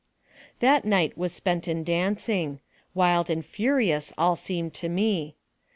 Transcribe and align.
That 0.61 0.83
night 0.83 1.15
was 1.15 1.31
spent 1.31 1.67
in 1.67 1.83
dancing. 1.83 2.59
A\ild 2.97 3.29
and 3.29 3.45
furious 3.45 4.11
all 4.17 4.35
seemed 4.35 4.73
to 4.73 4.89
me. 4.89 5.35